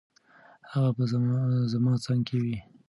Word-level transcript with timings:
هغه 0.71 0.89
به 0.97 1.03
زما 1.73 1.93
څنګ 2.05 2.21
کې 2.27 2.37
وي. 2.43 2.57